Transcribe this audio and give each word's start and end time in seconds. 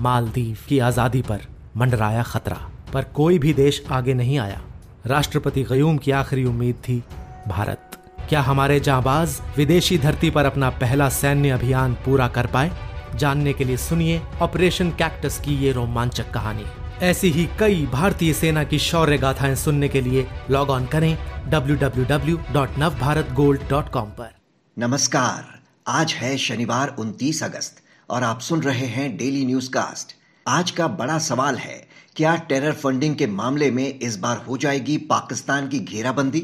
मालदीव 0.00 0.58
की 0.68 0.78
आज़ादी 0.78 1.22
पर 1.22 1.40
मंडराया 1.76 2.22
खतरा। 2.22 2.70
पर 2.92 3.04
कोई 3.04 3.38
भी 3.38 3.52
देश 3.52 3.84
आगे 3.90 4.14
नहीं 4.14 4.38
आया। 4.38 4.60
राष्ट्रपति 5.06 5.62
गयूम 5.62 5.98
की 5.98 6.10
आखिरी 6.10 6.44
उम्मीद 6.44 6.74
थी, 6.74 7.04
भारत। 7.48 7.90
क्या 8.28 8.40
हमारे 8.40 8.80
जाबाज 8.80 9.40
विदेशी 9.56 9.98
धरती 9.98 10.30
पर 10.30 10.44
अपना 10.44 10.70
पहला 10.70 11.08
सैन्य 11.08 11.50
अभियान 11.50 11.94
पूरा 11.94 12.28
कर 12.28 12.46
पाए? 12.46 12.72
जानने 13.14 13.52
के 13.52 13.64
लिए 13.64 13.76
सुनिए 13.76 14.22
ऑपरेशन 14.40 14.90
कैक्टस 14.90 15.40
की 15.40 15.54
ये 15.54 15.72
रोमांचक 15.72 16.30
कहानी। 16.30 16.64
ऐसी 17.02 17.30
ही 17.30 17.48
कई 17.58 17.86
भारतीय 17.86 18.32
सेना 18.32 18.64
की 18.64 18.78
शौर्य 18.78 19.18
गाथाएँ 19.18 19.54
सुनने 19.54 19.88
के 19.88 20.00
लिए 20.00 20.26
लॉग 20.50 20.70
ऑन 20.70 20.86
करें 20.86 21.18
www.navbharatgold.com 21.50 24.00
पर। 24.00 24.30
नमस्कार, 24.78 25.60
आज 25.88 26.12
है 26.12 26.36
शनिवार 26.36 26.96
29 26.98 27.42
अगस्त। 27.42 27.89
और 28.10 28.22
आप 28.24 28.40
सुन 28.40 28.62
रहे 28.62 28.86
हैं 28.86 29.16
डेली 29.16 29.44
न्यूज़ 29.46 29.70
कास्ट 29.70 30.14
आज 30.46 30.70
का 30.70 30.86
बड़ा 30.90 31.18
सवाल 31.18 31.56
है, 31.56 31.76
क्या 32.16 32.34
टेरर 32.48 32.72
फंडिंग 32.72 33.14
के 33.16 33.26
मामले 33.26 33.70
में 33.70 33.98
इस 33.98 34.16
बार 34.18 34.36
हो 34.38 34.56
जाएगी 34.56 34.96
पाकिस्तान 35.10 35.68
की 35.68 35.78
घेराबंदी? 35.78 36.40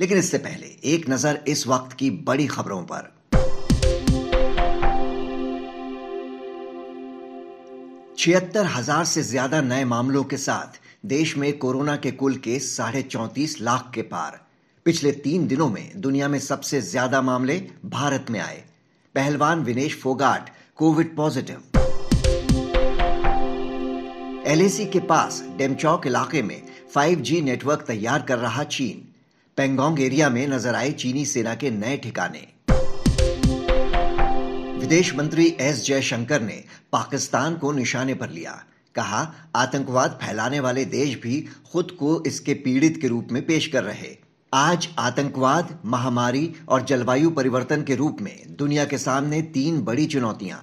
लेकिन 0.00 0.18
इससे 0.18 0.38
पहले 0.38 0.66
एक 0.84 1.08
नज़र 1.10 1.38
इस 1.48 1.66
वक्त 1.66 1.92
की 1.92 2.08
बड़ी 2.26 2.46
खबरों 2.46 2.80
पर। 2.82 3.12
छिहत्तर 8.18 8.66
हज़ार 8.66 9.04
से 9.04 9.22
ज़्यादा 9.22 9.60
नए 9.60 9.84
मामलों 9.84 10.24
के 10.24 10.36
साथ 10.38 10.80
देश 11.06 11.36
में 11.36 11.52
कोरोना 11.58 11.96
के 11.96 12.10
कुल 12.12 12.36
केस 12.38 12.76
साढ़े 12.76 13.02
चौतीस 13.04 13.60
लाख 13.60 13.90
के 13.94 14.02
पार। 14.02 14.40
पिछले 14.86 15.12
तीन 15.22 15.46
दिनों 15.46 15.70
में 15.70 16.00
दुनिया 16.00 16.28
में 16.28 16.38
सबसे 16.40 16.80
ज़्यादा 16.82 17.22
मामले 17.22 17.58
भारत 17.86 18.26
में 18.30 18.40
आए। 18.40 18.62
पहलवान 19.14 19.62
Vinesh 19.64 20.00
Phogat 20.00 20.50
covid 20.78 21.14
positive. 21.16 21.56
LAC 24.46 24.86
के 24.86 25.00
पास 25.00 25.42
डेमचौक 25.56 26.06
इलाके 26.06 26.42
में 26.42 26.62
5G 26.94 27.40
नेटवर्क 27.42 27.84
तैयार 27.86 28.22
कर 28.22 28.38
रहा 28.38 28.64
चीन। 28.64 29.04
पेंगोंग 29.56 30.00
एरिया 30.00 30.30
में 30.30 30.46
नज़र 30.48 30.74
आए 30.74 30.90
चीनी 30.92 31.24
सेना 31.26 31.54
के 31.54 31.70
नए 31.70 31.96
ठिकाने। 31.96 32.46
विदेश 34.80 35.14
मंत्री 35.14 35.46
एस 35.60 35.84
जयशंकर 35.86 36.42
ने 36.42 36.62
पाकिस्तान 36.92 37.56
को 37.56 37.72
निशाने 37.72 38.14
पर 38.14 38.30
लिया। 38.30 38.62
कहा, 38.94 39.32
आतंकवाद 39.56 40.18
फैलाने 40.22 40.60
वाले 40.60 40.84
देश 40.84 41.20
भी 41.22 41.40
खुद 41.72 41.90
को 41.90 42.22
इसके 42.26 42.54
पीड़ित 42.54 43.00
के 43.00 43.08
रूप 43.08 43.28
में 43.32 43.46
पेश 43.46 43.66
कर 43.66 43.84
रहे। 43.84 44.23
आज 44.54 44.86
आतंकवाद, 44.98 45.68
महामारी 45.84 46.52
और 46.68 46.82
जलवायु 46.82 47.30
परिवर्तन 47.30 47.82
के 47.82 47.94
रूप 47.94 48.20
में 48.20 48.54
दुनिया 48.58 48.84
के 48.84 48.98
सामने 48.98 49.40
तीन 49.54 49.80
बड़ी 49.84 50.04
चुनौतियाँ। 50.06 50.58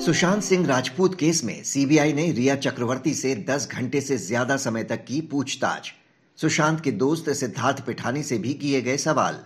सुशांत 0.00 0.42
सिंह 0.42 0.66
राजपूत 0.66 1.14
केस 1.14 1.42
में 1.44 1.62
सीबीआई 1.62 2.12
ने 2.12 2.30
रिया 2.32 2.56
चक्रवर्ती 2.56 3.14
से 3.14 3.34
10 3.48 3.68
घंटे 3.70 4.00
से 4.00 4.16
ज़्यादा 4.16 4.56
समय 4.56 4.84
तक 4.84 5.04
की 5.04 5.20
पूछताछ। 5.20 5.92
सुशांत 6.38 6.80
के 6.80 6.90
दोस्त 6.94 7.30
सिद्धार्थ 7.32 7.84
पिठानी 7.86 8.22
से 8.22 8.38
भी 8.38 8.54
किए 8.54 8.82
गए 8.82 8.96
सवाल। 8.98 9.38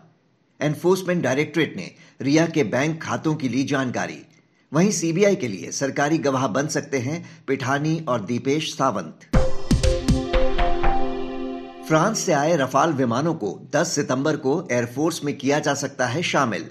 एनफोर्समेंट 0.61 1.23
डायरेक्टरेट 1.23 1.77
ने 1.77 1.91
रिया 2.21 2.47
के 2.47 2.65
बैंक 2.67 3.03
खातों 3.03 3.35
की 3.35 3.49
ली 3.49 3.63
जानकारी। 3.65 4.21
वहीं 4.73 4.91
सीबीआई 4.91 5.37
के 5.37 5.49
लिए 5.49 5.71
सरकारी 5.73 6.19
गवाह 6.19 6.47
बन 6.49 6.69
सकते 6.69 6.99
हैं 6.99 7.25
पिठानी 7.49 7.99
और 8.09 8.21
दीपेश 8.21 8.75
सावंत। 8.75 9.40
फ्रांस 11.91 12.19
से 12.19 12.33
आए 12.33 12.57
रफाल 12.57 12.93
विमानों 12.93 13.35
को 13.35 13.69
10 13.75 13.95
सितंबर 13.95 14.37
को 14.37 14.69
एयरफोर्स 14.73 15.25
में 15.25 15.39
किया 15.39 15.59
जा 15.59 15.75
सकता 15.75 16.07
है 16.07 16.23
शामिल। 16.23 16.67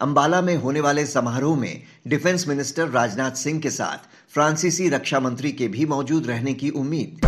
अंबाला 0.00 0.40
में 0.40 0.56
होने 0.56 0.80
वाले 0.80 1.06
समारोह 1.06 1.60
में 1.60 1.82
डिफेंस 2.06 2.48
मिनिस्टर 2.48 2.88
राजनाथ 2.88 3.30
सिंह 3.30 3.60
के 3.60 3.70
साथ 3.70 3.98
फ्रांसीसी 4.32 4.88
रक्षा 4.88 5.20
मंत्री 5.20 5.52
के 5.52 5.68
भी 5.68 5.86
मौजूद 5.86 6.26
रहने 6.26 6.54
की 6.54 6.70
उम्मीद। 6.70 7.26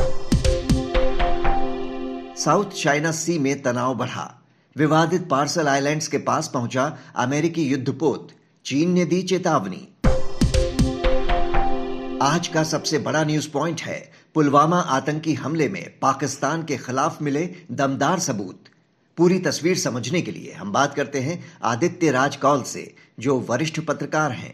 साउथ 2.38 2.70
चाइना 2.70 3.12
सी 3.12 3.38
में 3.38 3.62
तनाव 3.62 3.94
बढ़ा। 3.94 4.42
विवादित 4.76 5.28
पार्सल 5.28 5.68
आइलैंड्स 5.68 6.08
के 6.08 6.18
पास 6.18 6.50
पहुँचा 6.54 6.98
अमेरिकी 7.16 7.62
युद्धपोत। 7.62 8.28
चीन 8.64 8.90
ने 8.90 9.04
दी 9.04 9.22
चेतावनी। 9.22 9.88
आज 12.22 12.48
का 12.48 12.62
सबसे 12.62 12.98
बड़ा 12.98 13.24
न्यूज़ 13.24 13.50
पॉइंट 13.50 13.80
है 13.80 14.21
पुलवामा 14.34 14.76
आतंकी 14.76 15.32
हमले 15.34 15.68
में 15.68 15.82
पाकिस्तान 16.02 16.62
के 16.62 16.76
खिलाफ 16.76 17.20
मिले 17.22 17.40
दमदार 17.70 18.18
सबूत। 18.18 18.68
पूरी 19.18 19.38
तस्वीर 19.38 19.74
समझने 19.74 20.20
के 20.22 20.30
लिए 20.30 20.52
हम 20.52 20.72
बात 20.72 20.94
करते 20.94 21.18
हैं 21.18 21.34
आदित्य 21.62 22.10
राज 22.10 22.36
कौल 22.36 22.62
से, 22.62 22.84
जो 23.20 23.34
वरिष्ठ 23.50 23.80
पत्रकार 23.80 24.30
हैं। 24.30 24.52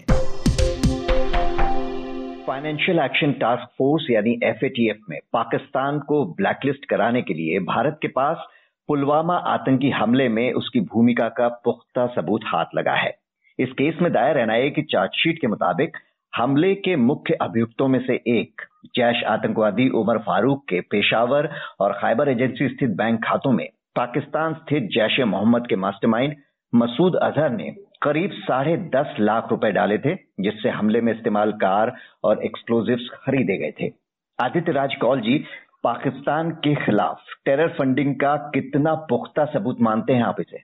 फाइनेंशियल 2.47 2.99
एक्शन 2.99 3.33
टास्क 3.33 3.69
फोर्स 3.79 4.07
यानी 4.11 4.33
एफएटीएफ 4.45 5.05
में 5.11 5.19
पाकिस्तान 5.33 5.99
को 5.99 6.25
ब्लैकलिस्ट 6.35 6.85
कराने 6.85 7.23
के 7.23 7.35
लिए 7.35 7.59
भारत 7.59 7.99
के 8.03 8.09
पास 8.09 8.47
पुलवामा 8.89 9.37
आतंकी 9.49 9.91
हमले 9.91 10.29
में 10.29 10.53
उसकी 10.53 10.81
भूमिका 10.95 11.29
का 11.29 11.49
पुख्ता 11.65 12.07
सबूत 12.07 12.41
हाथ 12.47 12.75
लगा 12.75 12.95
है। 12.95 13.15
इस 13.59 13.69
केस 13.73 13.95
में 14.03 14.13
दायर 14.13 14.39
एनआईए 14.39 14.71
की 14.71 14.83
चार्जशीट 14.83 15.41
के 15.41 15.47
मुताबिक 15.47 15.97
हमले 16.33 16.75
के 16.75 16.97
मुख्य 16.97 17.35
अभियुक्तों 17.43 17.89
में 17.89 17.99
से 18.07 18.15
एक 18.39 18.68
जैश 18.87 19.23
आतंकवादी 19.25 19.89
उमर 19.89 20.19
फारूक 20.19 20.65
के 20.69 20.81
पेशावर 20.81 21.49
और 21.81 21.93
खैबर 21.93 22.29
एजेंसी 22.29 22.69
स्थित 22.69 22.91
बैंक 22.91 23.25
खातों 23.25 23.53
में 23.53 23.69
पाकिस्तान 23.97 24.55
स्थित 24.55 24.89
जैश 24.93 25.21
मोहम्मद 25.21 25.67
के 25.67 25.77
मास्टरमाइंड 25.77 26.37
मसूद 26.75 27.17
अजहर 27.17 27.51
ने 27.51 27.75
करीब 28.03 28.31
साढ़े 28.33 28.77
दस 28.77 29.15
लाख 29.21 29.49
रुपए 29.51 29.71
डाले 29.73 29.99
थे, 29.99 30.15
जिससे 30.15 30.69
हमले 30.69 31.01
में 31.01 31.13
इस्तेमाल 31.13 31.53
कार 31.53 31.93
और 32.25 32.45
एक्सप्लोजिव्स 32.45 33.09
खरीदे 33.15 33.57
गए 33.57 33.73
थे। 33.81 33.91
आदित्य 34.39 34.73
राज 34.73 34.95
कौल 34.95 35.21
जी, 35.21 35.39
पाकिस्तान 35.85 36.51
के 36.51 36.75
खिलाफ 36.75 37.21
टेरर 37.45 37.69
फंडिंग 37.69 38.15
का 38.15 38.37
कितना 38.37 38.95
पुख्ता 38.95 39.45
सबूत 39.45 39.81
मानते 39.81 40.13
हैं 40.13 40.23
आप 40.23 40.41
इसे? 40.41 40.59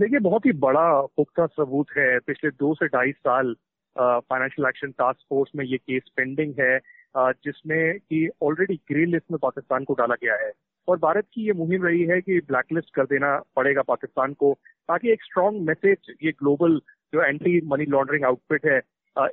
देखिए, 0.00 0.18
बहुत 0.18 0.46
ही 0.46 0.52
बड़ा 0.52 1.00
पुख्ता 1.16 1.46
सबूत 1.46 1.86
है। 1.98 2.18
पिछले 2.18 2.50
दो 2.50 2.74
से 2.74 2.86
ढाई 2.86 3.12
साल 3.12 3.54
फाइनेंशियल 3.98 4.68
एक्शन 4.68 4.90
टास्क 4.90 5.20
फोर्स 5.28 5.50
में 5.56 5.64
ये 5.64 5.76
केस 5.76 6.02
पेंडिंग 6.16 6.54
है। 6.60 6.78
जिसमें 7.16 7.98
कि 7.98 8.28
ऑलरेडी 8.42 8.74
ग्रीन 8.90 9.08
लिस्ट 9.10 9.30
में 9.30 9.38
पाकिस्तान 9.42 9.84
को 9.84 9.94
डाला 9.94 10.14
गया 10.14 10.34
है। 10.44 10.52
और 10.88 10.98
भारत 10.98 11.26
की 11.34 11.46
ये 11.46 11.52
मुहिम 11.52 11.84
रही 11.84 12.04
है 12.04 12.20
कि 12.20 12.38
ब्लैकलिस्ट 12.48 12.94
कर 12.94 13.04
देना 13.06 13.36
पड़ेगा 13.56 13.82
पाकिस्तान 13.82 14.32
को, 14.34 14.52
ताकि 14.88 15.10
एक 15.12 15.22
स्ट्रांग 15.22 15.60
मैसेज 15.66 16.14
ये 16.22 16.30
ग्लोबल 16.32 16.78
जो 17.12 17.22
एंटी 17.22 17.60
मनी 17.66 17.84
लॉन्ड्रिंग 17.88 18.24
आउटफिट 18.24 18.66
है 18.66 18.80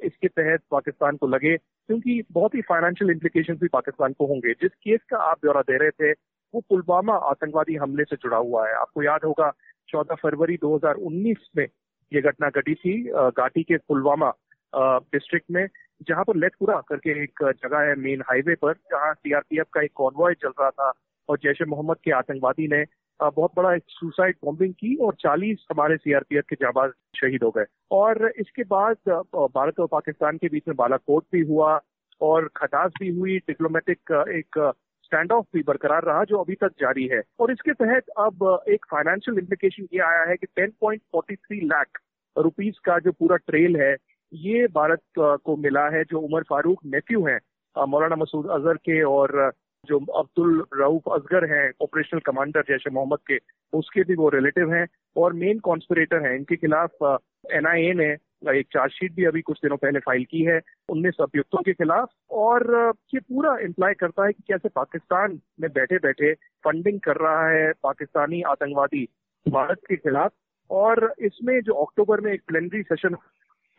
इसके 0.03 0.27
तहत 0.27 0.61
पाकिस्तान 0.71 1.17
को 1.17 1.27
लगे, 1.27 1.55
क्योंकि 1.57 2.21
बहुत 2.31 2.55
ही 2.55 2.61
फाइनेंशियल 2.61 3.11
इम्प्लीकेशन 3.11 3.55
भी 3.55 3.67
पाकिस्तान 3.67 4.13
को 4.13 4.25
होंगे। 4.25 4.53
जिस 4.53 4.71
केस 4.75 4.99
का 5.09 5.17
आप 5.23 5.37
ब्यौरा 5.41 5.61
दे 5.61 5.77
रहे 5.77 5.89
थे, 5.91 6.11
वो 6.53 6.61
पुलवामा 6.69 7.15
आतंकवादी 7.29 7.75
हमले 7.75 8.03
से 8.03 8.15
जुड़ा 8.15 8.37
हुआ 8.37 8.67
है। 8.67 8.73
आपको 8.75 9.03
याद 9.03 9.25
होगा 9.25 9.51
14 9.89 10.15
फरवरी 10.15 10.57
2019 10.57 11.49
में 11.57 11.67
ये 12.11 12.21
घटना 12.21 12.49
घटी 12.49 12.73
थी 12.75 13.01
घाटी 13.07 13.63
के 13.63 13.77
पुलवामा 13.77 14.31
डिस्ट्रिक्ट 14.73 15.51
में। 15.51 15.67
जहाँ 16.01 16.23
पर 16.23 16.35
लेटपुरा 16.37 16.79
करके 16.89 17.11
एक 17.23 17.43
जगह 17.63 17.79
है 17.79 17.95
मेन 17.99 18.21
हाईवे 18.29 18.55
पर, 18.55 18.73
जहाँ 18.73 19.13
सीआरपीएफ 19.13 19.65
का 19.73 19.81
एक 19.81 19.91
कॉन्वॉय 19.95 20.33
चल 20.41 20.49
रहा 20.59 20.69
था 20.69 20.91
और 21.29 21.37
जैश 21.43 21.61
ए 21.61 21.65
मोहम्मद 21.65 21.97
के 22.03 22.11
आतंकवादी 22.11 22.67
ने 22.67 22.83
बहुत 23.19 23.51
बड़ा 23.57 23.73
एक 23.75 23.83
सुसाइड 23.89 24.35
बॉम्बिंग 24.45 24.73
की 24.73 24.95
और 25.05 25.15
40 25.25 25.65
हमारे 25.71 25.95
सीआरपीएफ 25.97 26.43
के 26.49 26.55
जाबाज 26.55 26.91
शहीद 27.15 27.43
हो 27.43 27.49
गए। 27.51 27.65
और 27.91 28.31
इसके 28.39 28.63
बाद 28.63 29.09
भारत 29.55 29.79
और 29.79 29.87
पाकिस्तान 29.91 30.37
के 30.37 30.47
बीच 30.47 30.63
में 30.67 30.75
बालाकोट 30.77 31.23
भी 31.31 31.41
हुआ 31.47 31.79
और 32.21 32.49
खटास 32.55 32.91
भी 32.99 33.09
हुई 33.17 33.37
डिप्लोमेटिक 33.37 34.11
एक 34.29 34.59
स्टैंड 35.03 35.31
ऑफ़ 35.31 35.45
भी 35.53 35.63
बरकरार 35.67 36.03
रहा 36.03 36.23
जो 36.23 36.37
अभी 36.37 36.55
तक 36.61 36.71
जारी 36.79 37.07
है। 37.07 37.21
और 37.39 37.51
इसके 37.51 37.73
तहत 37.73 38.09
अब 38.19 38.63
एक 38.69 38.85
फाइनेंशियल 38.91 39.37
इम्प्लीकेशन 39.39 39.87
ये 39.93 39.99
आया 40.05 40.23
है 40.29 40.35
कि 40.35 40.47
10.43 40.59 41.63
लाख 41.63 41.99
रुपीस 42.35 42.79
का 42.85 42.99
जो 42.99 43.11
पूरा 43.11 43.35
ट्रेल 43.47 43.75
है 43.75 43.95
ये 44.33 44.65
भारत 44.67 45.01
को 45.19 45.55
मिला 45.57 45.87
है 45.89 46.03
जो 46.03 46.19
उमर 46.19 46.43
फारूक 46.49 46.79
नेफ्यू 46.85 47.25
हैं 47.25 47.39
मौलाना 47.75 48.15
मसूद 48.15 48.49
अजहर 48.49 48.77
के 48.85 49.01
और 49.03 49.51
जो 49.83 49.99
अब्दुल 50.19 50.63
रऊफ 50.73 51.09
असगर 51.11 51.45
हैं 51.45 51.71
ऑपरेशनल 51.81 52.19
कमांडर 52.21 52.61
जैसे 52.69 52.89
मोहम्मद 52.89 53.19
के, 53.27 53.37
उसके 53.73 54.03
भी 54.03 54.15
वो 54.15 54.29
रिलेटिव 54.29 54.73
हैं 54.73 54.85
और 55.15 55.33
मेन 55.33 55.59
कॉन्स्परेटर 55.59 56.25
हैं। 56.25 56.35
इनके 56.35 56.55
खिलाफ 56.55 57.19
एनआईए 57.53 57.93
ने 57.93 58.07
एक 58.51 58.67
चार्जशीट 58.73 59.13
भी 59.15 59.25
अभी 59.25 59.41
कुछ 59.41 59.59
दिनों 59.63 59.77
पहले 59.77 59.99
फ़ाइल 59.99 60.25
की 60.31 60.41
है। 60.41 60.59
उन्नीस 60.89 61.21
अभियुक्तों 61.21 61.61
के 61.61 61.73
खिलाफ 61.73 62.09
और 62.31 62.93
ये 63.13 63.19
पूरा 63.19 63.57
इम्प्लाई 63.59 63.93
करता 63.93 64.25
है 64.25 64.33
कि 64.33 64.43
कैसे 64.47 64.69
पाकिस्तान 64.75 65.39
में 65.59 65.69
बैठे 65.71 65.97
बैठे 65.99 66.33
फंडिंग 66.65 66.99
कर 66.99 67.17
रहा 67.17 67.49
है 67.49 67.71
पाकिस्तानी 67.83 68.41
आतंकवादी 68.49 69.07
भारत 69.45 69.79
के 69.89 69.95
खिलाफ। 69.95 70.31
और 70.69 71.13
इसमें 71.21 71.59
जो 71.61 71.73
अक्टूबर 71.81 72.21
में 72.21 72.31
एक 72.33 72.41
प्लेनरी 72.47 72.81
सेशन 72.83 73.15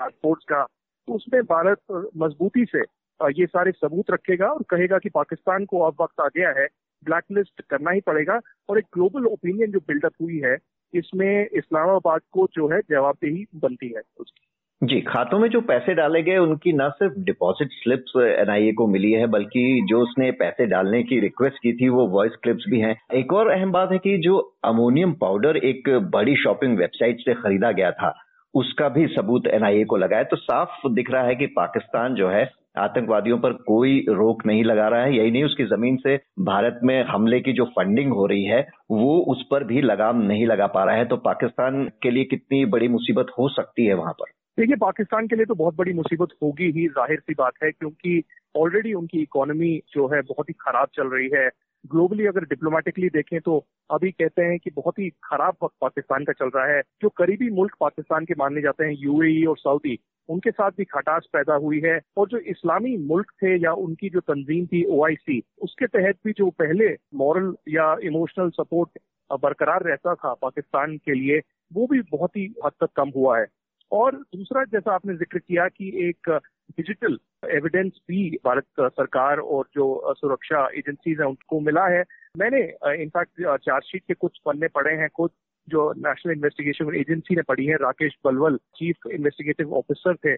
फोर्स 0.03 0.45
का 0.45 0.67
उसमें 1.09 1.43
भारत 1.43 1.79
मजबूती 2.17 2.65
से 2.65 2.81
ये 3.23 3.47
सारे 3.47 3.73
सबूत 3.73 4.11
रखेगा 4.11 4.47
और 4.47 4.63
कहेगा 4.63 4.99
कि 4.99 5.09
पाकिस्तान 5.09 5.65
को 5.65 5.81
अब 5.81 5.95
वक्त 6.01 6.21
आ 6.21 6.27
गया 6.27 6.49
है, 6.49 6.67
ब्लैकलिस्ट 7.05 7.63
करना 7.71 7.91
ही 7.91 8.01
पड़ेगा 8.01 8.41
और 8.71 8.79
एक 8.79 8.85
ग्लोबल 8.95 9.27
ओपिनियन 9.27 9.71
जो 9.71 9.79
बिल्डअप 9.79 10.13
हुई 10.23 10.39
है, 10.39 10.57
इसमें 10.95 11.47
इस्लामाबाद 11.47 12.21
को 12.33 12.49
जो 12.53 12.69
है 12.69 12.81
जवाबदेही 12.81 13.47
बनती 13.55 13.89
है 13.89 14.03
उसकी। 14.21 14.47
जी, 14.83 15.01
खातों 15.01 15.39
में 15.39 15.49
जो 15.49 15.61
पैसे 15.61 15.95
डाले 15.95 16.23
गए, 16.23 16.37
उनकी 16.37 16.73
न 16.73 16.89
सिर्फ़ 16.89 17.15
डिपॉजिट 17.19 17.69
स्लिप्स 17.73 18.13
एनआईए 18.17 18.73
को 18.73 18.87
मिली 18.87 19.13
है, 19.13 19.27
बल्कि 19.27 19.87
जो 19.89 20.01
उसने 20.01 20.31
पैसे 20.31 20.67
डालने 20.67 21.03
की 21.03 21.21
रिक्वेस्ट 21.21 21.57
की 21.57 21.73
थी, 21.73 21.89
वो 21.89 22.07
वॉइस 22.07 22.37
क्लिप्स 22.43 22.65
भी 22.69 22.81
हैं। 22.81 22.97
एक 23.15 23.33
और 23.33 23.51
अहम 23.51 23.73
बात 23.73 23.93
है 23.93 23.99
कि 23.99 24.17
जो 24.19 24.39
अमोनियम 24.65 25.13
पाउडर 25.13 25.57
एक 25.57 25.89
बड़ी 25.89 26.37
शॉपिंग 26.37 26.79
वेबसाइट 26.79 27.21
से 27.21 27.35
खरीदा 27.35 27.73
गया 27.73 27.91
था 27.91 28.15
उसका 28.55 28.89
भी 28.89 29.07
सबूत 29.07 29.47
एनआईए 29.47 29.85
को 29.85 29.97
लगा 29.97 30.17
है। 30.17 30.25
तो 30.25 30.37
साफ़ 30.37 30.89
दिख 30.89 31.11
रहा 31.11 31.23
है 31.23 31.35
कि 31.35 31.47
पाकिस्तान 31.47 32.15
जो 32.15 32.29
है, 32.29 32.51
आतंकवादियों 32.79 33.39
पर 33.39 33.53
कोई 33.53 33.99
रोक 34.09 34.47
नहीं 34.47 34.65
लगा 34.65 34.89
रहा 34.89 35.03
है। 35.03 35.17
यही 35.17 35.31
नहीं, 35.31 35.45
उसकी 35.45 35.65
ज़मीन 35.65 35.97
से 35.97 36.17
भारत 36.41 36.81
में 36.85 37.05
हमले 37.05 37.41
की 37.41 37.53
जो 37.53 37.65
फंडिंग 37.65 38.13
हो 38.13 38.27
रही 38.27 38.45
है, 38.45 38.61
वो 38.91 39.19
उस 39.19 39.47
पर 39.51 39.65
भी 39.65 39.81
लगाम 39.83 40.23
नहीं 40.23 40.47
लगा 40.47 40.67
पा 40.67 40.85
रहा 40.85 40.95
है। 40.95 41.05
तो 41.05 41.17
पाकिस्तान 41.17 41.85
के 42.03 42.11
लिए 42.11 42.25
कितनी 42.25 42.65
बड़ी 42.65 42.89
मुसीबत 42.89 43.27
हो 43.39 43.49
सकती 43.49 43.87
है 43.87 43.95
वहाँ 43.95 44.13
पर? 44.13 44.31
देखिए, 44.59 44.77
पाकिस्तान 44.77 45.27
के 45.27 45.37
लिए 45.37 45.45
तो 45.45 45.55
बहुत 45.55 45.77
बड़ी 45.77 45.93
मुसीबत 45.93 46.29
होगी 46.43 46.65
ही, 46.65 46.89
ज़ाहिर 46.89 47.21
सी 47.21 47.35
बात 47.35 47.53
है, 47.65 47.71
क्योंकि 47.71 48.23
ऑलरेडी 48.57 48.93
उनकी 48.93 49.23
इकोनॉमी 49.23 49.81
जो 49.93 50.07
है 50.07 50.21
बहुत 50.21 50.49
ही 50.49 50.55
खराब 50.55 50.89
चल 50.95 51.09
रही 51.09 51.29
है। 51.35 51.49
ग्लोबली 51.85 52.27
अगर 52.27 52.45
डिप्लोमेटिकली 52.45 53.09
देखें 53.09 53.39
तो 53.41 53.65
अभी 53.91 54.11
कहते 54.11 54.43
हैं 54.43 54.59
कि 54.59 54.71
बहुत 54.71 54.99
ही 54.99 55.09
खराब 55.25 55.57
वक्त 55.63 55.75
पाकिस्तान 55.81 56.25
का 56.25 56.33
चल 56.33 56.51
रहा 56.55 56.67
है। 56.67 56.81
जो 57.03 57.09
करीबी 57.09 57.51
मुल्क 57.51 57.77
पाकिस्तान 57.81 58.25
के 58.25 58.35
मानने 58.39 58.61
जाते 58.61 58.85
हैं 58.85 58.97
यूएई 58.99 59.45
और 59.45 59.59
सऊदी 59.59 59.99
उनके 60.29 60.51
साथ 60.51 60.71
भी 60.71 60.85
खटास 60.85 61.29
पैदा 61.33 61.55
हुई 61.57 61.81
है। 61.81 61.99
और 62.17 62.29
जो 62.29 62.39
इस्लामी 62.39 62.97
मुल्क 63.07 63.31
थे 63.43 63.57
या 63.57 63.73
उनकी 63.75 64.11
जो 64.11 64.21
तंजीम 64.23 64.67
थी 64.67 64.85
ओआईसी 64.91 65.43
उसके 65.63 65.87
तहत 65.89 66.19
भी 66.25 66.33
जो 66.33 66.51
पहले 66.59 66.89
मॉरल 67.15 67.55
या 67.69 67.95
इमोशनल 68.03 68.51
सपोर्ट 68.51 68.99
बरकरार 69.31 69.83
रहता 69.83 70.15
था 70.15 70.33
पाकिस्तान 70.35 70.97
के 70.97 71.15
लिए, 71.15 71.41
वो 71.71 71.87
भी 71.87 72.01
बहुत 72.13 72.37
ही 72.37 72.45
हद 72.65 72.73
तक 72.81 72.91
कम 72.97 73.11
हुआ 73.17 73.39
है। 73.39 73.47
और 73.93 74.17
दूसरा, 74.35 74.65
जैसा 74.65 74.95
आपने 74.95 75.15
ज़िक्र 75.15 75.39
किया 75.39 75.67
कि 75.69 75.89
एक 76.09 76.31
डिजिटल 76.77 77.19
एविडेंस 77.55 78.01
भी 78.09 78.29
भारत 78.45 78.65
सरकार 78.81 79.39
और 79.39 79.69
जो 79.75 80.15
सुरक्षा 80.17 80.69
एजेंसीज 80.79 81.21
हैं, 81.21 81.27
उनको 81.27 81.61
मिला 81.61 81.87
है। 81.87 82.03
मैंने 82.39 82.63
इनफैक्ट 83.03 83.43
चार्जशीट 83.43 84.03
के 84.09 84.15
कुछ 84.15 84.39
पन्ने 84.47 84.69
पढ़े 84.69 84.95
हैं। 84.95 85.09
खुद 85.17 85.31
जो 85.69 85.93
नेशनल 85.97 86.33
इन्वेस्टिगेशन 86.33 86.95
एजेंसी 86.97 87.37
ने 87.37 87.43
पढ़ी 87.43 87.67
है, 87.67 87.75
Rakesh 87.75 88.17
Balwal 88.25 88.57
chief 88.77 89.07
investigative 89.13 89.75
officer 89.75 90.17
थे 90.17 90.37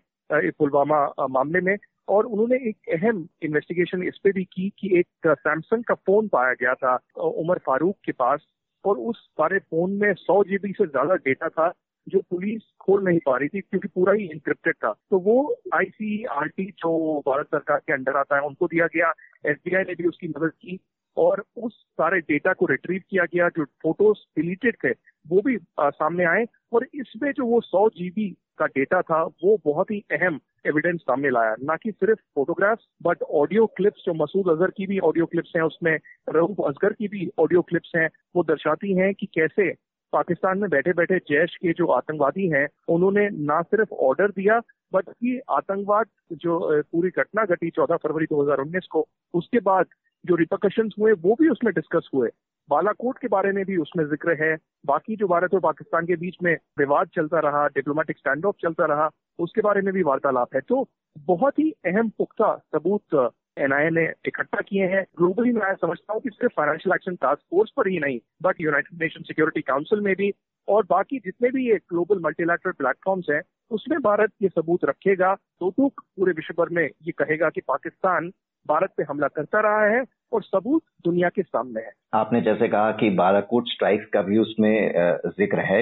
पुलवामा 0.50 1.04
मामले 1.30 1.60
में। 1.60 1.76
और 2.08 2.26
उन्होंने 2.26 2.56
एक 2.68 2.76
अहम 2.92 3.28
इन्वेस्टिगेशन 3.42 4.02
इस 4.02 4.18
पे 4.24 4.32
भी 4.32 4.44
की 4.44 4.68
कि 4.78 4.98
एक 4.98 5.06
सैमसंग 5.26 5.84
का 5.84 5.94
फ़ोन 5.94 6.28
पाया 6.28 6.52
गया 6.52 6.74
था, 6.74 6.98
उमर 7.16 7.58
फारूक 7.58 7.96
के 8.04 8.12
पास। 8.12 8.46
और 8.84 8.98
उस 8.98 9.18
सारे 9.32 9.58
फ़ोन 9.58 9.92
में 9.92 10.12
सौ 10.14 10.42
जीबी 10.44 10.72
से 10.72 10.86
ज़्यादा 10.86 11.14
डेटा 11.14 11.48
था। 11.48 11.72
जो 12.10 12.20
पुलिस 12.30 12.62
खोल 12.80 13.04
नहीं 13.04 13.18
पा 13.26 13.36
रही 13.36 13.48
थी 13.48 13.60
क्योंकि 13.60 13.88
पूरा 13.88 14.12
ही 14.12 14.24
इंक्रिप्टेड 14.24 14.74
था। 14.74 14.92
तो 15.10 15.18
वो 15.20 15.36
आईसीआरटी 15.74 16.64
जो 16.78 16.92
भारत 17.26 17.46
सरकार 17.46 17.78
के 17.78 17.92
अंडर 17.92 18.16
आता 18.16 18.36
है 18.36 18.42
उनको 18.42 18.66
दिया 18.66 18.86
गया। 18.86 19.12
एसबीआई 19.46 19.82
ने 19.82 19.94
भी 19.94 20.08
उसकी 20.08 20.28
मदद 20.28 20.52
की 20.62 20.78
और 21.16 21.44
उस 21.58 21.80
सारे 21.92 22.20
डेटा 22.22 22.52
को 22.52 22.66
रिट्रीव 22.66 23.00
किया 23.10 23.24
गया 23.24 23.48
जो 23.48 23.64
फ़ोटोज़ 23.82 24.18
डिलीटेड 24.38 24.76
थे 24.84 24.90
वो 25.26 25.40
भी 25.46 25.56
आ, 25.80 25.90
सामने 25.90 26.24
आए 26.24 26.44
और 26.72 26.86
इसमें 26.94 27.32
जो 27.32 27.46
वो 27.46 27.60
सौ 27.60 27.88
जीबी 27.88 28.28
का 28.58 28.66
डेटा 28.66 29.00
था 29.02 29.22
वो 29.44 29.56
बहुत 29.64 29.90
ही 29.90 29.98
अहम 30.12 30.38
एविडेंस 30.66 31.00
सामने 31.00 31.30
लाया। 31.30 31.54
ना 31.62 31.76
कि 31.76 31.90
सिर्फ़ 31.90 32.20
फोटोग्राफ्स 32.34 32.86
बट 33.02 33.22
ऑडियो 33.34 33.66
क्लिप्स 33.76 34.02
जो 34.06 34.14
मसूद 34.14 34.48
अजहर 34.48 34.70
की 34.70 34.86
भी 34.86 34.98
ऑडियो 35.08 35.26
क्लिप्स 35.26 35.52
हैं 35.56 35.62
उसमें 35.62 35.96
रऊफ 36.28 36.60
असगर 36.68 36.92
की 36.92 37.08
भी 37.08 37.28
ऑडियो 37.38 37.62
क्लिप्स 37.62 37.92
हैं 37.96 38.08
वो 38.36 38.42
दर्शाती 38.44 38.96
हैं 38.96 39.12
कि 39.14 39.26
कैसे 39.34 39.70
पाकिस्तान 40.12 40.58
में 40.58 40.70
बैठे 40.70 40.92
बैठे 40.92 41.18
जैश 41.18 41.56
के 41.56 41.72
जो 41.72 41.86
आतंकवादी 41.86 42.48
हैं, 42.48 42.68
उन्होंने 42.88 43.28
ना 43.30 43.62
सिर्फ़ 43.62 43.94
ऑर्डर 43.94 44.28
दिया, 44.28 44.60
बल्कि 44.92 45.40
आतंकवाद 45.50 46.06
जो 46.32 46.82
पूरी 46.82 47.10
घटना 47.10 47.44
घटी 47.44 47.70
चौदह 47.70 47.96
फरवरी 47.96 48.26
2019 48.26 48.86
को, 48.86 49.08
उसके 49.34 49.58
बाद 49.58 49.86
जो 50.26 50.34
रिपोकशन 50.34 50.90
हुए, 51.00 51.12
वो 51.12 51.36
भी 51.40 51.48
उसमें 51.48 51.74
डिस्कस 51.74 52.10
हुए। 52.14 52.28
बालाकोट 52.70 53.18
के 53.18 53.28
बारे 53.28 53.52
में 53.52 53.64
भी 53.64 53.76
उसमें 53.76 54.04
ज़िक्र 54.04 54.44
है। 54.44 54.56
बाकी 54.86 55.16
जो 55.16 55.26
भारत 55.28 55.54
और 55.54 55.60
पाकिस्तान 55.60 56.06
के 56.06 56.16
बीच 56.16 56.36
में 56.42 56.58
विवाद 56.78 57.08
चलता 57.14 57.40
रहा 57.40 57.66
डिप्लोमेटिक 57.66 58.18
स्टैंड 58.18 58.44
ऑफ़ 58.46 58.56
चलता 58.62 58.84
रहा, 58.84 59.10
उसके 59.38 59.60
बारे 59.60 59.80
में 59.80 59.94
भी 59.94 60.02
वार्तालाप 60.02 60.54
है। 60.54 60.60
तो 60.60 60.88
बहुत 61.18 61.58
ही 61.58 61.70
अहम 61.70 62.08
पुख्ता 62.08 62.56
सबूत 62.56 63.32
एनआईए 63.60 63.90
ने 63.90 64.04
इकट्ठा 64.26 64.60
किए 64.60 64.86
हैं। 64.86 65.04
ग्लोबली 65.18 65.52
मैं 65.52 65.74
समझता 65.74 66.12
हूँ 66.12 66.20
कि 66.22 66.30
सिर्फ़ 66.30 66.52
फाइनेंशियल 66.56 66.94
एक्शन 66.94 67.16
टास्क 67.16 67.40
फोर्स 67.50 67.70
पर 67.76 67.88
ही 67.88 67.98
नहीं 67.98 68.18
but 68.42 68.60
United 68.60 69.02
Nation 69.02 69.22
security 69.22 69.60
council 69.60 70.00
में 70.00 70.14
भी 70.16 70.32
और 70.68 70.86
बाकी 70.90 71.18
जितने 71.18 71.50
भी 71.50 71.68
ये 71.68 71.76
ग्लोबल 71.76 72.18
मल्टीलैटरल 72.18 72.72
प्लेटफॉर्म्स 72.72 73.26
हैं, 73.30 73.42
उसमें 73.70 73.98
भारत 74.00 74.32
ये 74.42 74.48
सबूत 74.48 74.84
रखेगा। 74.84 75.34
तो 75.34 75.70
पूरे 75.88 76.32
विश्व 76.32 76.54
भर 76.58 76.68
में 76.68 76.84
ये 76.84 77.12
कहेगा 77.12 77.48
कि 77.50 77.60
पाकिस्तान 77.60 78.30
भारत 78.68 78.92
पे 78.96 79.02
हमला 79.02 79.28
करता 79.28 79.60
रहा 79.60 79.84
है 79.86 80.04
और 80.32 80.42
सबूत 80.42 80.82
दुनिया 81.04 81.28
के 81.28 81.42
सामने 81.42 81.80
है। 81.80 81.92
आपने 82.14 82.40
जैसे 82.40 82.68
कहा 82.68 82.90
कि 82.92 83.08
बालाकोट 83.16 83.68
स्ट्राइक 83.68 84.08
का 84.12 84.22
भी 84.22 84.38
उसमें 84.38 84.92
ज़िक्र 85.28 85.60
है 85.62 85.80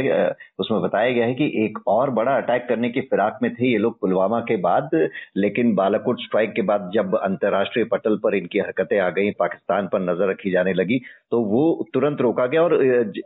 उसमें 0.59 0.81
बताया 0.83 1.13
गया 1.13 1.27
है 1.27 1.35
कि 1.35 1.45
एक 1.65 1.79
और 1.89 2.11
बड़ा 2.11 2.37
अटैक 2.37 2.67
करने 2.69 2.91
की 2.91 3.01
फिराक 3.03 3.39
में 3.43 3.55
थे 3.55 3.71
ये 3.71 3.79
लोग 3.79 3.99
पुलवामा 4.01 4.41
के 4.41 4.57
बाद, 4.59 4.91
लेकिन 5.37 5.75
बालाकोट 5.75 6.21
स्ट्राइक 6.21 6.53
के 6.53 6.63
बाद 6.63 6.91
जब 6.95 7.17
अंतर्राष्ट्रीय 7.19 7.85
पटल 7.93 8.17
पर 8.23 8.35
इनकी 8.35 8.59
हरकतें 8.59 8.99
आ 8.99 9.09
गई, 9.11 9.31
पाकिस्तान 9.31 9.89
पर 9.93 10.01
नज़र 10.03 10.31
रखी 10.31 10.51
जाने 10.51 10.73
लगी 10.75 11.01
तो 11.31 11.41
वो 11.45 11.65
तुरंत 11.95 12.21
रोका 12.21 12.47
गया 12.47 12.63
और 12.63 12.79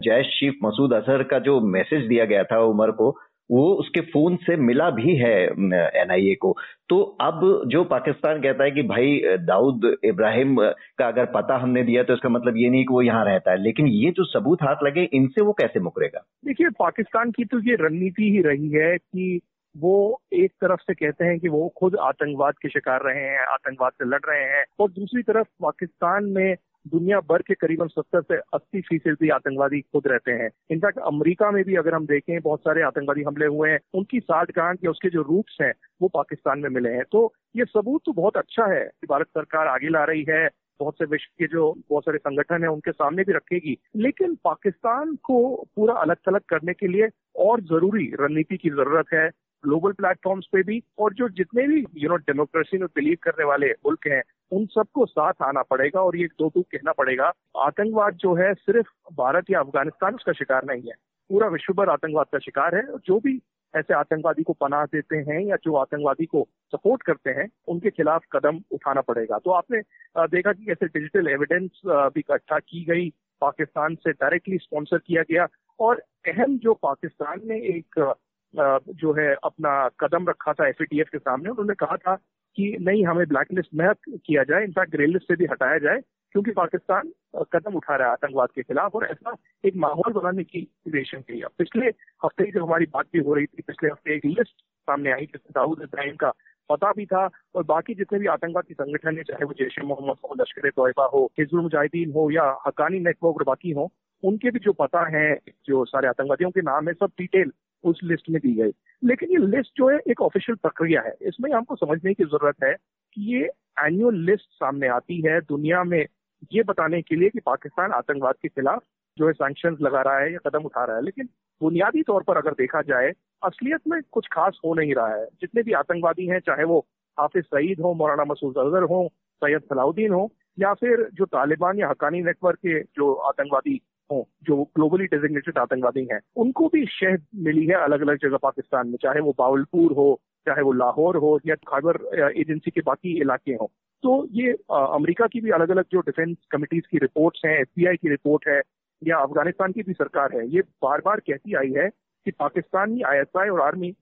जैश 0.02 0.26
चीफ 0.38 0.58
मसूद 0.64 0.92
अजहर 0.94 1.22
का 1.24 1.38
जो 1.40 1.60
मैसेज 1.68 2.06
दिया 2.06 2.24
गया 2.24 2.44
था 2.44 2.60
उमर 2.64 2.90
को 2.92 3.10
वो 3.52 3.72
उसके 3.74 4.00
फ़ोन 4.00 4.36
से 4.36 4.56
मिला 4.56 4.88
भी 4.90 5.16
है 5.16 5.34
एनआईए 5.42 6.34
को। 6.34 6.56
तो 6.88 7.00
अब 7.20 7.40
जो 7.66 7.82
पाकिस्तान 7.84 8.40
कहता 8.42 8.64
है 8.64 8.70
कि 8.70 8.82
भाई, 8.82 9.20
दाऊद 9.38 9.96
इब्राहिम 10.04 10.56
का 10.98 11.06
अगर 11.08 11.24
पता 11.24 11.56
हमने 11.56 11.82
दिया 11.82 12.02
तो 12.02 12.14
इसका 12.14 12.28
मतलब 12.28 12.56
ये 12.56 12.70
नहीं 12.70 12.84
कि 12.84 12.94
वो 12.94 13.02
यहाँ 13.02 13.24
रहता 13.24 13.50
है। 13.50 13.62
लेकिन 13.62 13.86
ये 13.86 14.10
जो 14.10 14.24
सबूत 14.24 14.62
हाथ 14.62 14.84
लगे, 14.84 15.08
इनसे 15.12 15.42
वो 15.42 15.52
कैसे 15.52 15.80
मुकरेगा? 15.80 16.24
देखिए, 16.44 16.68
पाकिस्तान 16.68 17.30
की 17.30 17.44
तो 17.44 17.60
ये 17.60 17.76
रणनीति 17.80 18.30
ही 18.30 18.42
रही 18.42 18.68
है 18.68 18.96
कि 18.98 19.40
वो 19.76 20.20
एक 20.32 20.50
तरफ़ 20.50 20.80
से 20.80 20.94
कहते 20.94 21.24
हैं 21.24 21.38
कि 21.40 21.48
वो 21.48 21.72
खुद 21.76 21.96
आतंकवाद 21.96 22.54
के 22.62 22.68
शिकार 22.68 23.02
रहे 23.02 23.24
हैं, 23.24 23.38
आतंकवाद 23.38 23.92
से 23.92 24.04
लड़ 24.04 24.20
रहे 24.28 24.42
हैं, 24.42 24.64
और 24.80 24.90
दूसरी 24.90 25.22
तरफ़ 25.22 25.46
पाकिस्तान 25.62 26.24
में 26.24 26.56
दुनिया 26.86 27.20
भर 27.20 27.42
के 27.42 27.54
करीबन 27.54 27.86
सत्तर 27.86 28.20
से 28.22 28.36
अस्सी 28.36 28.80
फ़ीसदी 28.80 29.28
आतंकवादी 29.28 29.80
खुद 29.80 30.02
रहते 30.06 30.32
हैं। 30.32 30.50
इनफैक्ट 30.70 30.98
अमेरिका 30.98 31.50
में 31.50 31.64
भी 31.64 31.76
अगर 31.76 31.94
हम 31.94 32.06
देखें, 32.06 32.40
बहुत 32.40 32.60
सारे 32.60 32.82
आतंकवादी 32.82 33.22
हमले 33.22 33.46
हुए 33.46 33.70
हैं। 33.70 33.78
उनकी 33.94 34.20
साठ 34.20 34.50
गांठ 34.50 34.78
या 34.84 34.90
उसके 34.90 35.08
जो 35.08 35.22
रूट्स 35.22 35.58
हैं, 35.62 35.72
वो 36.02 36.08
पाकिस्तान 36.08 36.58
में 36.58 36.70
मिले 36.70 36.90
हैं। 36.90 37.04
तो 37.12 37.32
ये 37.56 37.64
सबूत 37.64 38.02
तो 38.06 38.12
बहुत 38.12 38.36
अच्छा 38.36 38.66
है 38.74 38.84
कि 38.84 39.06
भारत 39.06 39.26
सरकार 39.26 39.66
आगे 39.66 39.88
ला 39.88 40.04
रही 40.04 40.24
है, 40.28 40.48
बहुत 40.80 40.94
से 40.94 41.04
विश्व 41.04 41.30
के 41.38 41.46
जो 41.46 41.72
बहुत 41.90 42.04
सारे 42.04 42.18
संगठन 42.18 42.62
है, 42.62 42.68
उनके 42.68 42.92
सामने 42.92 43.22
भी 43.22 43.32
रखेगी। 43.32 43.78
लेकिन 43.96 44.34
पाकिस्तान 44.34 45.14
को 45.16 45.68
पूरा 45.76 45.94
अलग 45.94 46.16
थलग 46.28 46.40
करने 46.48 46.72
के 46.72 46.86
लिए 46.86 47.08
और 47.36 47.60
ज़रूरी 47.60 48.12
रणनीति 48.20 48.56
की 48.56 48.70
ज़रूरत 48.70 49.06
है 49.14 49.30
ग्लोबल 49.64 49.92
प्लेटफॉर्म्स 49.92 50.46
पे 50.52 50.62
भी। 50.62 50.82
और 50.98 51.14
जो 51.14 51.28
जितने 51.28 51.66
भी 51.68 51.84
यू 51.96 52.08
नो 52.08 52.16
डेमोक्रेसी 52.16 52.78
में 52.78 52.86
बिलीव 52.86 53.16
करने 53.22 53.44
वाले 53.44 53.70
मुल्क 53.70 54.06
हैं 54.06 54.22
उन 54.52 54.66
सबको 54.66 55.06
साथ 55.06 55.42
आना 55.42 55.62
पड़ेगा 55.62 56.00
और 56.00 56.16
ये 56.16 56.26
दो 56.28 56.48
टूक 56.48 56.66
कहना 56.72 56.92
पड़ेगा, 56.92 57.32
आतंकवाद 57.58 58.14
जो 58.16 58.34
है 58.34 58.52
सिर्फ़ 58.54 58.88
भारत 59.14 59.50
या 59.50 59.60
अफ़गानिस्तान, 59.60 60.14
उसका 60.14 60.32
शिकार 60.32 60.64
नहीं 60.64 60.82
है। 60.82 60.94
पूरा 61.30 61.48
विश्व 61.48 61.72
भर 61.74 61.88
आतंकवाद 61.88 62.26
का 62.32 62.38
शिकार 62.38 62.74
है 62.76 62.82
जो 63.06 63.18
भी 63.20 63.40
ऐसे 63.74 63.94
आतंकवादी 63.94 64.42
को 64.42 64.52
पनाह 64.52 64.84
देते 64.86 65.16
हैं 65.18 65.40
या 65.40 65.56
जो 65.64 65.74
आतंकवादी 65.76 66.24
को 66.26 66.46
सपोर्ट 66.72 67.02
करते 67.02 67.30
हैं, 67.30 67.48
उनके 67.68 67.90
खिलाफ 67.90 68.24
कदम 68.32 68.60
उठाना 68.72 69.00
पड़ेगा। 69.00 69.38
तो 69.38 69.50
आपने 69.50 69.80
देखा 70.16 70.52
कि 70.52 70.64
कैसे 70.64 70.86
डिजिटल 70.88 71.28
एविडेंस 71.28 71.80
भी 71.86 72.20
इकट्ठा 72.20 72.58
की 72.58 72.84
गई, 72.84 73.08
पाकिस्तान 73.42 73.94
से 73.94 74.12
डायरेक्टली 74.12 74.58
स्पॉन्सर 74.58 74.98
किया 74.98 75.22
गया 75.30 75.46
और 75.80 76.02
अहम 76.28 76.58
जो 76.58 76.74
पाकिस्तान 76.82 77.40
ने 77.44 77.56
एक 77.68 78.14
जो 78.54 79.12
है 79.12 79.34
अपना 79.44 79.88
कदम 80.00 80.28
रखा 80.28 80.52
था 80.52 80.68
एफएटीएफ 80.68 81.08
के 81.08 81.18
सामने, 81.18 81.50
उन्होंने 81.50 81.74
कहा 81.76 81.96
था 81.96 82.18
कि 82.56 82.76
नहीं, 82.80 83.04
हमें 83.06 83.26
ब्लैकलिस्ट 83.28 83.70
न 83.74 83.92
किया 84.08 84.42
जाए 84.44 84.64
इनफैक्ट 84.64 84.92
ग्रे 84.92 85.06
लिस्ट 85.06 85.26
से 85.28 85.36
भी 85.36 85.46
हटाया 85.50 85.78
जाए, 85.78 86.00
क्योंकि 86.34 86.50
पाकिस्तान 86.52 87.10
कदम 87.52 87.74
उठा 87.76 87.96
रहा 87.96 88.08
है 88.08 88.12
आतंकवाद 88.12 88.48
के 88.54 88.62
खिलाफ 88.62 88.94
और 88.94 89.06
ऐसा 89.06 89.36
एक 89.64 89.76
माहौल 89.76 90.12
बनाने 90.12 90.44
की 90.44 90.60
देश 90.88 91.10
के 91.14 91.32
लिए। 91.32 91.44
पिछले 91.58 91.86
हफ़्ते 92.24 92.50
जब 92.50 92.62
हमारी 92.62 92.86
बात 92.94 93.06
भी 93.12 93.18
हो 93.18 93.34
रही 93.34 93.46
थी, 93.46 93.62
पिछले 93.66 93.90
हफ़्ते 93.90 94.14
एक 94.16 94.24
लिस्ट 94.26 94.60
सामने 94.88 95.12
आई 95.12 95.26
जिसमें 95.26 95.52
दाऊद 95.54 95.82
इब्राहिम 95.82 96.16
का 96.16 96.32
पता 96.70 96.92
भी 96.92 97.04
था 97.06 97.28
और 97.54 97.64
बाकी 97.64 97.94
जितने 97.94 98.18
भी 98.18 98.26
आतंकवादी 98.26 98.74
संगठन 98.74 99.16
है, 99.16 99.22
चाहे 99.22 99.44
वो 99.44 99.52
जैश 99.52 99.76
मोहम्मद 99.84 100.16
हो, 100.24 100.34
लश्कर 100.40 100.70
तोयबा 100.70 101.04
हो 101.04 101.24
हिजबुल 101.38 101.60
मुजाहिदीन 101.60 102.12
हो 102.12 102.30
या 102.30 102.44
हकानी 102.66 103.00
नेटवर्क 103.00 103.36
और 103.36 103.44
बाकी 103.44 103.70
हो, 103.70 103.90
उनके 104.22 104.50
भी 104.50 104.58
जो 104.58 104.72
पता 104.72 105.04
है, 105.16 105.38
जो 105.66 105.84
सारे 105.84 106.08
आतंकवादियों 106.08 106.50
के 106.50 106.60
नाम 106.62 106.88
है, 106.88 106.94
सब 106.94 107.10
डिटेल 107.18 107.52
उस 107.84 108.00
लिस्ट 108.04 108.30
में 108.30 108.40
दी 108.40 108.54
गई। 108.54 108.72
लेकिन 109.04 109.30
ये 109.30 109.36
लिस्ट 109.36 109.72
जो 109.76 109.88
है, 109.88 109.98
एक 110.08 110.20
ऑफिशियल 110.20 110.56
प्रक्रिया 110.56 111.02
है। 111.02 111.16
इसमें 111.22 111.52
हमको 111.52 111.76
समझने 111.76 112.14
की 112.14 112.24
ज़रूरत 112.24 112.54
है 112.64 112.74
कि 113.14 113.36
ये 113.36 113.50
एनुअल 113.86 114.14
लिस्ट 114.14 114.44
सामने 114.44 114.88
आती 114.88 115.20
है 115.20 115.40
दुनिया 115.40 115.84
में 115.84 116.06
ये 116.52 116.62
बताने 116.62 117.02
के 117.02 117.16
लिए 117.16 117.28
कि 117.28 117.40
पाकिस्तान 117.40 117.92
आतंकवाद 117.92 118.34
के 118.42 118.48
खिलाफ 118.48 118.82
जो 119.18 119.26
है 119.26 119.32
सैंक्शन 119.32 119.76
लगा 119.80 120.02
रहा 120.02 120.18
है 120.18 120.32
या 120.32 120.50
कदम 120.50 120.62
उठा 120.62 120.84
रहा 120.84 120.96
है। 120.96 121.02
लेकिन 121.02 121.28
बुनियादी 121.60 122.02
तौर 122.02 122.22
पर 122.22 122.36
अगर 122.36 122.50
देखा 122.50 122.82
जाए, 122.82 123.12
असलियत 123.44 123.80
में 123.88 124.00
कुछ 124.12 124.28
खास 124.32 124.58
हो 124.64 124.74
नहीं 124.74 124.94
रहा 124.94 125.14
है। 125.14 125.26
जितने 125.26 125.62
भी 125.62 125.72
आतंकवादी 125.72 126.26
हैं, 126.26 126.40
चाहे 126.40 126.64
वो 126.64 126.86
हाफिज 127.20 127.44
सईद 127.44 127.80
हो, 127.80 127.94
मौलाना 127.94 128.24
मसूद 128.24 128.58
अजहर 128.58 128.82
हो, 128.82 129.12
सैयद 129.44 129.60
सलाउद्दीन 129.60 130.12
हो, 130.12 130.32
या 130.58 130.74
फिर 130.74 131.08
जो 131.14 131.24
तालिबान 131.24 131.78
या 131.78 131.88
हकानी 131.88 132.22
नेटवर्क 132.22 132.56
के 132.56 132.80
जो 132.80 133.14
आतंकवादी 133.14 133.80
हो, 134.12 134.28
जो 134.42 134.62
ग्लोबली 134.76 135.04
डेजिग्नेटेड 135.06 135.58
आतंकवादी 135.58 136.06
हैं, 136.12 136.20
उनको 136.36 136.68
भी 136.68 136.84
शहद 136.86 137.26
मिली 137.44 137.66
है 137.66 137.74
अलग 137.74 138.00
अलग 138.00 138.18
जगह 138.18 138.36
पाकिस्तान 138.42 138.88
में, 138.88 138.96
चाहे 139.02 139.20
वो 139.20 139.34
बावलपुर 139.38 139.92
हो, 139.92 140.20
चाहे 140.46 140.62
वो 140.62 140.72
लाहौर 140.72 141.16
हो, 141.16 141.38
या 141.46 141.54
खैबर 141.54 141.98
एजेंसी 142.36 142.70
के 142.70 142.80
बाकी 142.80 143.20
इलाके 143.20 143.52
हों। 143.52 143.66
तो 144.04 144.26
ये 144.32 144.52
अमेरिका 144.70 145.26
की 145.26 145.40
भी 145.40 145.50
अलग 145.50 145.70
अलग 145.70 145.84
जो 145.92 146.00
डिफेंस 146.00 146.36
कमिटीज 146.50 146.86
की 146.86 146.98
रिपोर्ट्स 146.98 147.42
हैं 147.46 147.58
एफबीआई 147.58 147.96
की 147.96 148.08
रिपोर्ट 148.08 148.48
है, 148.48 148.60
या 149.02 149.18
अफ़गानिस्तान 149.18 149.72
की 149.72 149.82
भी 149.82 149.92
सरकार 149.92 150.36
है, 150.36 150.46
ये 150.48 150.60
बार 150.82 151.02
बार 151.04 151.20
कहती 151.20 151.54
आई 151.54 151.72
है 151.76 151.88
कि 152.26 152.30
पाकिस्तानी 152.30 153.02
आईएसआई 153.02 153.48
और 153.48 153.60
आर्मी 153.60 153.94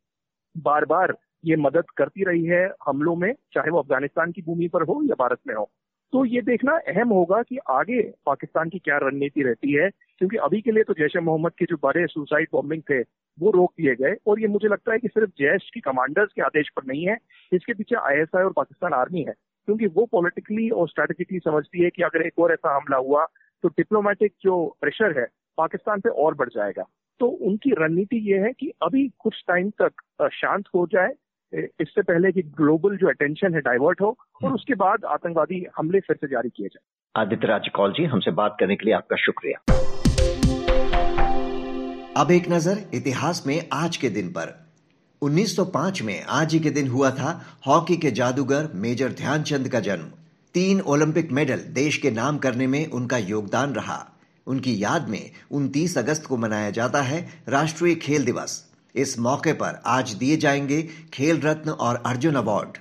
बार 0.57 0.85
बार 0.85 1.17
ये 1.45 1.57
मदद 1.57 1.91
करती 1.97 2.25
रही 2.25 2.45
है 2.45 2.65
हमलों 2.87 3.15
में, 3.17 3.33
चाहे 3.53 3.71
वो 3.71 3.79
अफ़गानिस्तान 3.79 4.33
की 4.33 4.43
भूमि 4.43 4.69
पर 4.69 4.83
हो 4.83 5.01
या 5.05 5.15
भारत 5.19 5.39
में 5.47 5.55
हो। 5.55 5.71
तो 6.13 6.25
ये 6.25 6.41
देखना 6.43 6.73
अहम 6.89 7.09
होगा 7.09 7.41
कि 7.43 7.59
आगे 7.71 8.01
पाकिस्तान 8.27 8.69
की 8.69 8.79
क्या 8.79 8.97
रणनीति 8.99 9.43
रहती 9.43 9.73
है, 9.73 9.89
क्योंकि 10.19 10.37
अभी 10.37 10.61
के 10.61 10.73
लिए 10.73 10.83
तो 10.83 10.95
जैश 10.95 11.17
ए 11.17 11.21
मोहम्मद 11.21 11.53
के 11.59 11.65
जो 11.65 11.77
बड़े 11.83 12.07
सुसाइड 12.07 12.49
बॉम्बिंग 12.53 12.83
थे, 12.83 13.01
वो 13.39 13.51
रोक 13.51 13.73
दिए 13.79 13.95
गए। 13.95 14.15
और 14.27 14.41
ये 14.41 14.49
मुझे 14.49 14.69
लगता 14.69 14.93
है 14.93 14.99
कि 14.99 15.09
सिर्फ़ 15.09 15.31
जैश 15.39 15.71
की 15.75 15.81
कमांडर्स 15.81 16.33
के 16.33 16.43
आदेश 16.43 16.69
पर 16.77 16.87
नहीं 16.87 17.07
है, 17.07 17.17
इसके 17.53 17.75
पीछे 17.75 17.97
आईएसआई 17.99 18.45
और 18.45 18.53
पाकिस्तान 18.53 18.93
आर्मी 18.93 19.23
है, 19.23 19.35
क्योंकि 19.69 19.87
वो 19.89 20.07
पॉलिटिकली 20.13 20.69
और 20.71 20.89
स्ट्रेटेजिकली 20.89 21.39
समझती 21.39 21.85
है 21.85 21.91
कि 21.91 22.03
अगर 22.03 22.27
एक 22.27 22.39
और 22.39 22.53
ऐसा 22.53 22.77
हमला 22.77 22.97
हुआ 22.99 23.27
तो 23.65 23.69
डिप्लोमेटिक 23.69 24.33
जो 24.43 24.55
प्रेशर 24.81 25.19
है, 25.19 25.27
पाकिस्तान 25.59 26.01
पे 26.01 26.09
और 26.11 26.35
बढ़ 26.35 26.49
जाएगा। 26.49 26.85
तो 27.21 27.27
उनकी 27.27 27.71
रणनीति 27.79 28.17
ये 28.31 28.39
है 28.39 28.53
कि 28.53 28.73
अभी 28.83 29.09
कुछ 29.19 29.43
टाइम 29.49 29.71
तक 29.83 30.31
शांत 30.33 30.69
हो 30.75 30.87
जाए 30.93 31.13
इससे 31.55 32.03
पहले 32.03 32.33
कि 32.33 32.43
ग्लोबल 32.43 32.97
जो 32.97 33.09
अटेंशन 33.09 33.55
है 33.55 33.61
डाइवर्ट 33.61 34.01
हो 34.01 34.17
और 34.45 34.53
उसके 34.53 34.75
बाद 34.75 35.05
आतंकवादी 35.05 35.67
हमले 35.77 36.01
फिर 36.01 36.17
से 36.17 36.27
जारी 36.27 36.49
किए 36.49 36.69
जाए। 36.69 37.23
आदित्य 37.23 37.47
राज 37.47 37.69
कौल 37.69 37.93
जी 37.93 38.05
हमसे 38.05 38.31
बात 38.31 38.57
करने 38.61 38.77
के 38.77 38.85
लिए 38.85 38.95
आपका 38.95 39.17
शुक्रिया। 39.17 39.59
अब 42.17 42.31
एक 42.31 42.49
नज़र 42.49 42.79
इतिहास 42.95 43.45
में 43.47 43.69
आज 43.73 43.97
के 43.97 44.09
दिन 44.09 44.29
पर। 44.29 44.71
1905 45.23 46.03
में 46.03 46.23
आज 46.23 46.53
ही 46.53 46.61
के 46.61 46.71
दिन 46.71 46.89
हुआ 46.89 47.11
था 47.11 47.47
हॉकी 47.67 47.97
के 47.97 48.11
जादूगर 48.11 48.69
मेजर 48.75 49.09
ध्यानचंद 49.09 49.69
का 49.69 49.81
जन्म। 49.81 50.11
तीन 50.55 50.81
ओलंपिक 50.81 51.33
मेडल 51.33 51.57
देश 51.57 51.97
के 51.97 52.11
नाम 52.11 52.39
करने 52.39 52.67
में 52.67 52.87
उनका 52.87 53.19
योगदान 53.19 53.73
रहा। 53.73 54.07
उनकी 54.47 54.85
याद 54.85 55.09
में 55.09 55.31
29 55.53 55.99
अगस्त 55.99 56.27
को 56.27 56.37
मनाया 56.37 56.71
जाता 56.71 57.03
है 57.03 57.29
राष्ट्रीय 57.49 57.95
खेल 57.95 58.25
दिवस। 58.25 58.70
इस 58.95 59.19
मौके 59.19 59.53
पर 59.53 59.83
आज 59.87 60.11
दिए 60.11 60.37
जाएँगे 60.37 60.83
खेल 61.13 61.41
रत्न 61.41 61.71
और 61.71 62.03
अर्जुन 62.07 62.35
अवार्ड। 62.35 62.79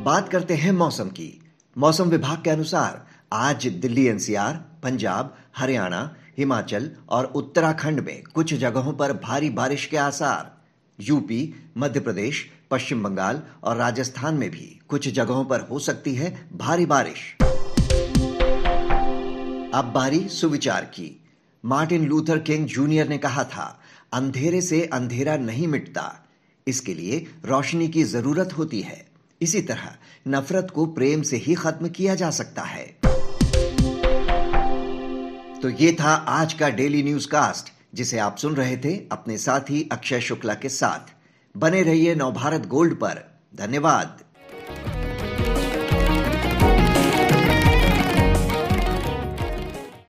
बात 0.00 0.28
करते 0.28 0.54
हैं 0.54 0.72
मौसम 0.72 1.04
की। 1.04 1.52
मौसम 1.78 2.04
विभाग 2.04 2.42
के 2.44 2.50
अनुसार 2.50 3.06
आज 3.32 3.66
दिल्ली 3.66 4.06
एनसीआर, 4.06 4.54
पंजाब, 4.82 5.36
हरियाणा, 5.56 6.14
हिमाचल 6.38 6.90
और 7.08 7.24
उत्तराखंड 7.24 8.00
में 8.00 8.22
कुछ 8.22 8.54
जगहों 8.54 8.92
पर 8.92 9.12
भारी 9.12 9.50
बारिश 9.50 9.86
के 9.86 9.96
आसार। 9.96 10.56
यूपी, 11.00 11.72
मध्य 11.78 12.00
प्रदेश, 12.00 12.50
पश्चिम 12.70 13.02
बंगाल 13.02 13.42
और 13.64 13.76
राजस्थान 13.76 14.34
में 14.34 14.50
भी 14.50 14.80
कुछ 14.88 15.08
जगहों 15.08 15.44
पर 15.44 15.60
हो 15.60 15.78
सकती 15.78 16.14
है 16.14 16.48
भारी 16.56 16.86
बारिश। 16.86 17.36
अब 19.74 19.92
बारी 19.94 20.28
सुविचार 20.28 20.84
की। 20.84 21.25
मार्टिन 21.66 22.06
लूथर 22.06 22.38
किंग 22.38 22.66
जूनियर 22.66 23.08
ने 23.08 23.18
कहा 23.18 23.44
था, 23.44 23.80
अंधेरे 24.12 24.60
से 24.60 24.90
अंधेरा 24.92 25.36
नहीं 25.36 25.66
मिटता। 25.66 26.14
इसके 26.66 26.94
लिए 26.94 27.26
रोशनी 27.44 27.88
की 27.88 28.04
ज़रूरत 28.04 28.58
होती 28.58 28.80
है। 28.80 29.06
इसी 29.42 29.62
तरह 29.62 29.96
नफरत 30.28 30.68
को 30.74 30.86
प्रेम 30.86 31.22
से 31.22 31.36
ही 31.36 31.54
खत्म 31.54 31.88
किया 31.88 32.14
जा 32.14 32.30
सकता 32.30 32.62
है। 32.62 32.86
तो 35.62 35.68
ये 35.68 35.96
था 36.00 36.14
आज 36.14 36.52
का 36.52 36.68
डेली 36.68 37.02
न्यूज़ 37.02 37.28
कास्ट 37.28 37.72
जिसे 37.94 38.18
आप 38.18 38.36
सुन 38.36 38.54
रहे 38.54 38.76
थे 38.76 39.08
अपने 39.12 39.38
साथी 39.38 39.88
अक्षय 39.92 40.20
शुक्ला 40.20 40.54
के 40.54 40.68
साथ। 40.68 41.14
बने 41.58 41.82
रहिए 41.82 42.14
नवभारत 42.14 42.66
गोल्ड 42.66 42.94
पर। 42.94 43.40
धन्यवाद। 43.56 44.25